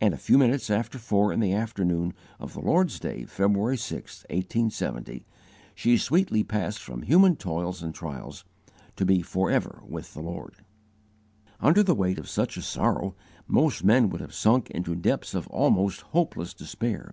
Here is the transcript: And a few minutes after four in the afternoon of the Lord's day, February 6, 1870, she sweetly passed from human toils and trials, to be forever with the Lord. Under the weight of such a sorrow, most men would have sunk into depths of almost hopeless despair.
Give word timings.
And 0.00 0.14
a 0.14 0.16
few 0.16 0.38
minutes 0.38 0.70
after 0.70 0.96
four 0.96 1.34
in 1.34 1.40
the 1.40 1.52
afternoon 1.52 2.14
of 2.40 2.54
the 2.54 2.62
Lord's 2.62 2.98
day, 2.98 3.26
February 3.26 3.76
6, 3.76 4.20
1870, 4.30 5.26
she 5.74 5.98
sweetly 5.98 6.42
passed 6.42 6.78
from 6.78 7.02
human 7.02 7.36
toils 7.36 7.82
and 7.82 7.94
trials, 7.94 8.46
to 8.96 9.04
be 9.04 9.20
forever 9.20 9.82
with 9.86 10.14
the 10.14 10.22
Lord. 10.22 10.54
Under 11.60 11.82
the 11.82 11.94
weight 11.94 12.18
of 12.18 12.26
such 12.30 12.56
a 12.56 12.62
sorrow, 12.62 13.14
most 13.46 13.84
men 13.84 14.08
would 14.08 14.22
have 14.22 14.32
sunk 14.32 14.70
into 14.70 14.94
depths 14.94 15.34
of 15.34 15.46
almost 15.48 16.00
hopeless 16.00 16.54
despair. 16.54 17.12